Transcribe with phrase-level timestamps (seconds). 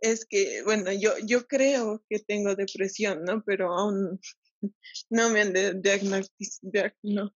[0.00, 3.42] es que, bueno, yo, yo creo que tengo depresión, ¿no?
[3.44, 4.20] Pero aún
[5.10, 7.34] no me han diagnosticado, no.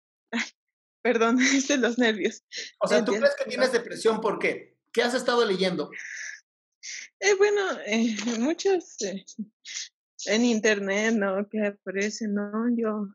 [1.02, 2.42] perdón, es de los nervios.
[2.80, 4.20] O sea, ¿tú crees que tienes depresión?
[4.20, 4.76] ¿Por qué?
[4.92, 5.90] ¿Qué has estado leyendo?
[7.20, 9.24] Eh, bueno, eh, muchos eh,
[10.26, 11.48] en internet, ¿no?
[11.48, 12.68] Que aparecen, ¿no?
[12.76, 13.08] Yo,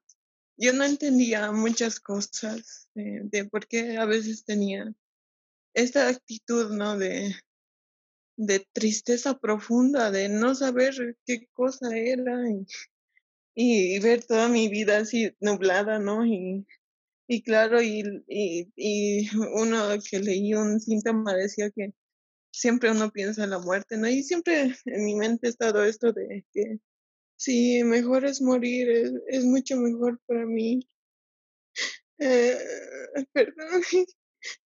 [0.57, 4.93] yo no entendía muchas cosas de por qué a veces tenía
[5.73, 6.97] esta actitud, ¿no?
[6.97, 7.33] De,
[8.39, 12.39] de tristeza profunda, de no saber qué cosa era
[13.53, 16.25] y, ver toda mi vida así nublada, ¿no?
[16.25, 16.65] Y,
[17.27, 21.93] y claro, y, y, uno que leí un síntoma decía que
[22.51, 24.07] siempre uno piensa en la muerte, ¿no?
[24.07, 26.79] Y siempre en mi mente ha estado esto de que
[27.35, 28.89] sí, mejor es morir,
[29.27, 30.87] es, mucho mejor para mí.
[32.19, 32.57] Eh,
[33.33, 33.81] perdón,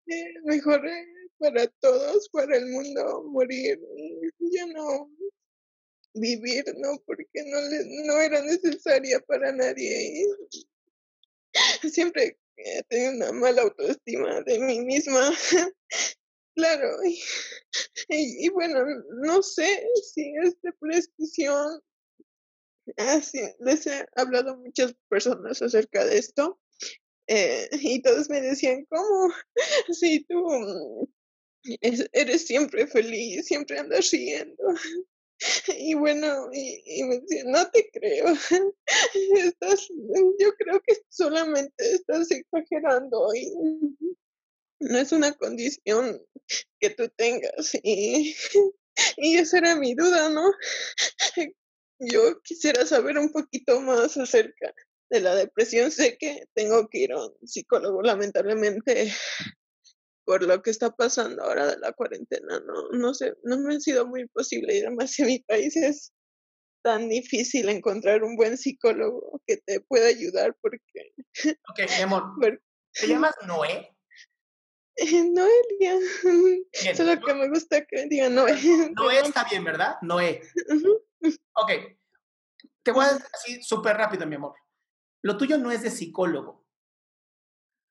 [0.08, 3.80] eh, mejor eh, para todos, para el mundo, morir,
[4.40, 5.10] ya no
[6.14, 7.00] vivir, ¿no?
[7.06, 7.60] Porque no,
[8.06, 10.26] no era necesaria para nadie.
[11.92, 15.32] siempre he tenido una mala autoestima de mí misma.
[16.56, 16.98] claro,
[18.10, 18.84] y, bueno,
[19.24, 21.82] no sé si es depresión.
[22.98, 23.22] Ah,
[23.60, 26.60] les he hablado a muchas personas acerca de esto.
[27.28, 29.34] Eh, y todos me decían, ¿cómo?
[29.90, 31.10] Si tú
[31.64, 34.64] eres siempre feliz, siempre andas riendo.
[35.78, 38.28] Y bueno, y, me decía, no te creo,
[39.36, 39.90] estás,
[40.40, 43.52] yo creo que solamente estás exagerando y
[44.80, 46.22] no es una condición
[46.80, 47.76] que tú tengas.
[47.84, 48.36] Y,
[49.18, 50.50] y esa era mi duda, ¿no?
[52.00, 54.74] Yo quisiera saber un poquito más acerca
[55.10, 55.92] de la depresión.
[55.92, 59.12] Sé que tengo que ir a un psicólogo, lamentablemente
[60.26, 63.80] por lo que está pasando ahora de la cuarentena, no, no sé, no me ha
[63.80, 66.14] sido muy posible y además en mi país es
[66.84, 71.14] tan difícil encontrar un buen psicólogo que te pueda ayudar porque...
[71.70, 72.24] Ok, mi amor,
[72.94, 73.94] ¿te llamas Noé?
[75.34, 76.00] Noelia.
[76.96, 78.56] Solo que me gusta que digan Noé.
[78.96, 79.96] Noé está bien, ¿verdad?
[80.02, 80.42] Noé.
[81.56, 81.72] Ok.
[82.84, 84.54] Te voy a decir súper rápido, mi amor.
[85.24, 86.63] Lo tuyo no es de psicólogo.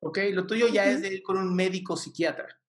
[0.03, 0.19] ¿Ok?
[0.33, 2.61] Lo tuyo ya es de ir con un médico psiquiatra.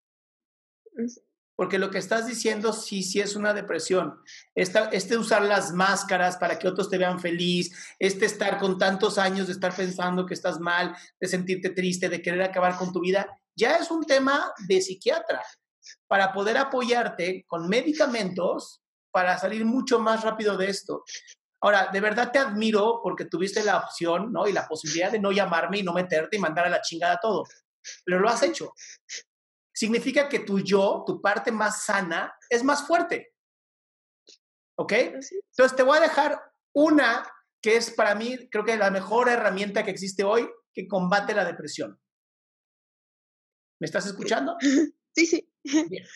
[1.55, 4.19] Porque lo que estás diciendo sí, sí es una depresión.
[4.55, 9.17] Esta, este usar las máscaras para que otros te vean feliz, este estar con tantos
[9.17, 13.01] años de estar pensando que estás mal, de sentirte triste, de querer acabar con tu
[13.01, 15.43] vida, ya es un tema de psiquiatra
[16.07, 21.03] para poder apoyarte con medicamentos para salir mucho más rápido de esto.
[21.63, 24.45] Ahora, de verdad te admiro porque tuviste la opción, ¿no?
[24.49, 27.45] Y la posibilidad de no llamarme y no meterte y mandar a la chingada todo.
[28.03, 28.73] Pero lo has hecho.
[29.73, 33.33] Significa que tu yo, tu parte más sana, es más fuerte.
[34.77, 34.91] ¿Ok?
[34.91, 36.37] Entonces te voy a dejar
[36.73, 37.25] una
[37.61, 41.45] que es para mí, creo que la mejor herramienta que existe hoy que combate la
[41.45, 41.97] depresión.
[43.79, 44.57] ¿Me estás escuchando?
[45.15, 45.47] Sí, sí.
[45.89, 46.07] Bien.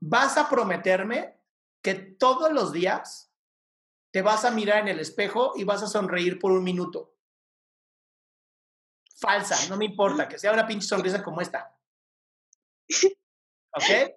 [0.00, 1.38] Vas a prometerme
[1.82, 3.31] que todos los días
[4.12, 7.16] te vas a mirar en el espejo y vas a sonreír por un minuto.
[9.18, 11.74] Falsa, no me importa, que sea una pinche sonrisa como esta.
[13.74, 14.12] ¿Ok?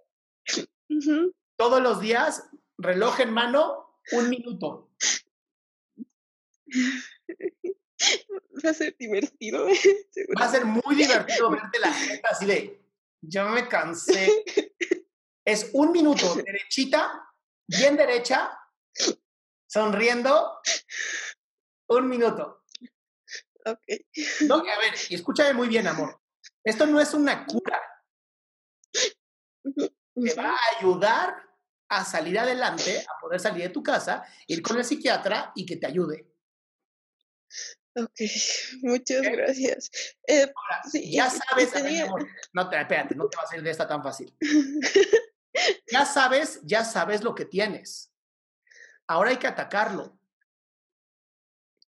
[1.56, 4.92] Todos los días, reloj en mano, un minuto.
[8.66, 9.68] Va a ser divertido.
[10.38, 12.86] Va a ser muy divertido verte la gente así de,
[13.22, 14.44] ya me cansé.
[15.48, 17.32] Es un minuto, derechita,
[17.68, 18.58] bien derecha,
[19.76, 20.62] sonriendo
[21.90, 22.64] un minuto.
[23.66, 23.82] Ok.
[24.48, 26.22] No, a ver, y escúchame muy bien, amor.
[26.64, 27.82] Esto no es una cura.
[29.62, 31.36] Te va a ayudar
[31.90, 35.76] a salir adelante, a poder salir de tu casa, ir con el psiquiatra y que
[35.76, 36.26] te ayude.
[37.98, 38.22] Ok,
[38.82, 39.92] muchas gracias.
[40.26, 40.54] Eh,
[41.04, 44.34] ya sabes, amor, no te, espérate, no te va a salir de esta tan fácil.
[45.92, 48.15] ya sabes, ya sabes lo que tienes.
[49.08, 50.18] Ahora hay que atacarlo.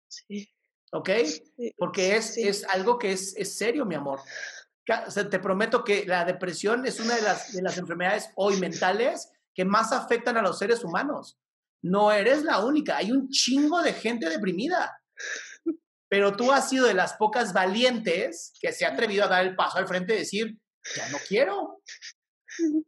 [0.08, 0.50] Sí.
[0.92, 1.10] ¿Ok?
[1.78, 4.22] Porque es, es algo que es, es serio, mi amor.
[4.86, 9.66] te prometo que la depresión es una de las, de las enfermedades hoy mentales que
[9.66, 11.38] más afectan a los seres humanos.
[11.82, 15.02] no eres la única, hay un chingo de gente deprimida.
[16.10, 19.56] Pero tú has sido de las pocas valientes que se ha atrevido a dar el
[19.56, 20.58] paso al frente y decir,
[20.96, 21.82] ya no quiero.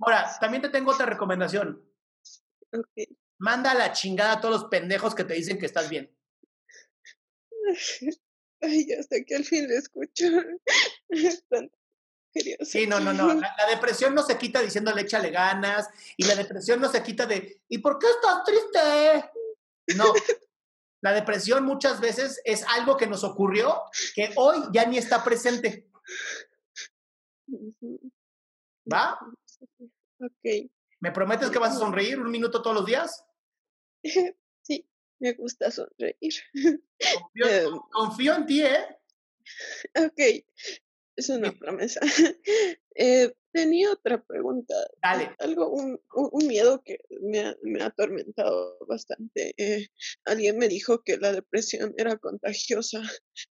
[0.00, 1.82] Ahora, también te tengo otra recomendación.
[3.38, 6.14] Manda a la chingada a todos los pendejos que te dicen que estás bien.
[8.60, 10.26] Ay, ya hasta que al fin le escucho.
[12.60, 13.34] Sí, no, no, no.
[13.34, 17.62] La, depresión no se quita diciéndole échale ganas y la depresión no se quita de
[17.68, 19.30] ¿y por qué estás triste?
[19.96, 20.12] No.
[21.00, 23.82] La depresión muchas veces es algo que nos ocurrió
[24.14, 25.88] que hoy ya ni está presente.
[28.92, 29.18] ¿Va?
[30.20, 30.70] Ok.
[31.00, 33.24] ¿Me prometes que vas a sonreír un minuto todos los días?
[34.62, 34.86] Sí,
[35.18, 36.34] me gusta sonreír.
[37.90, 38.84] Confío, en ti, ¿eh?
[39.96, 40.44] Ok,
[41.16, 42.00] es una promesa.
[43.00, 44.74] Eh, tenía otra pregunta.
[45.00, 45.32] Dale.
[45.38, 46.00] Algo, un,
[46.48, 49.54] miedo que me ha, me ha atormentado bastante.
[49.56, 49.86] Eh,
[50.24, 53.00] alguien me dijo que la depresión era contagiosa.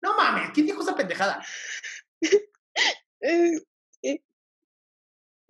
[0.01, 1.41] No mames, ¿quién dijo esa pendejada?
[3.21, 3.61] eh,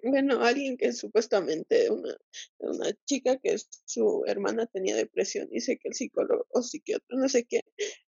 [0.04, 2.16] bueno, alguien que supuestamente, una,
[2.60, 7.46] una chica que su hermana tenía depresión, dice que el psicólogo o psiquiatra, no sé
[7.46, 7.62] qué,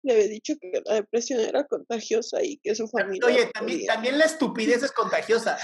[0.02, 3.26] le había dicho que la depresión era contagiosa y que su familia...
[3.26, 5.58] Oye, también, también la estupidez es contagiosa.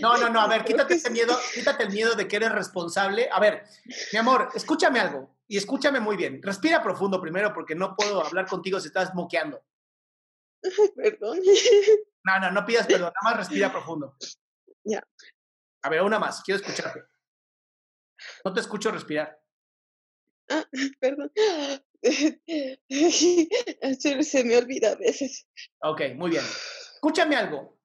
[0.00, 3.28] No, no, no, a ver, quítate ese miedo, quítate el miedo de que eres responsable.
[3.30, 3.64] A ver,
[4.12, 6.42] mi amor, escúchame algo y escúchame muy bien.
[6.42, 9.62] Respira profundo primero porque no puedo hablar contigo si estás moqueando.
[10.96, 11.38] Perdón.
[12.24, 14.16] No, no, no pidas perdón, nada más respira profundo.
[14.84, 15.06] Ya.
[15.82, 17.04] A ver, una más, quiero escucharte.
[18.44, 19.40] No te escucho respirar.
[20.50, 20.64] Ah,
[21.00, 21.32] perdón.
[22.02, 22.40] Se
[24.44, 25.46] me olvida a veces.
[25.82, 26.44] Ok, muy bien.
[26.94, 27.78] Escúchame algo.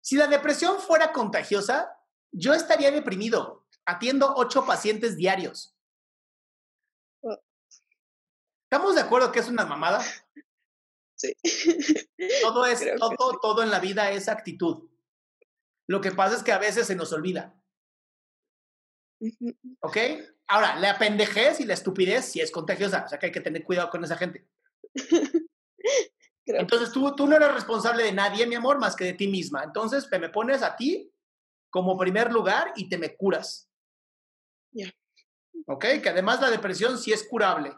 [0.00, 1.96] Si la depresión fuera contagiosa,
[2.30, 3.66] yo estaría deprimido.
[3.84, 5.74] Atiendo ocho pacientes diarios.
[7.22, 7.38] Oh.
[8.64, 10.04] ¿Estamos de acuerdo que es una mamada?
[11.18, 11.34] Sí.
[12.40, 14.88] Todo es, todo, todo en la vida es actitud.
[15.88, 17.54] Lo que pasa es que a veces se nos olvida.
[19.80, 19.96] ¿Ok?
[20.46, 23.64] Ahora, la pendejez y la estupidez sí es contagiosa, o sea que hay que tener
[23.64, 24.48] cuidado con esa gente.
[26.46, 29.64] Entonces tú, tú no eres responsable de nadie, mi amor, más que de ti misma.
[29.64, 31.12] Entonces me pones a ti
[31.70, 33.68] como primer lugar y te me curas.
[34.72, 34.90] Ya.
[35.66, 35.84] ¿Ok?
[36.02, 37.74] Que además la depresión sí es curable.